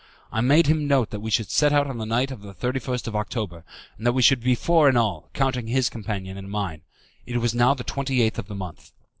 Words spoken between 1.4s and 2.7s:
set out on the night of the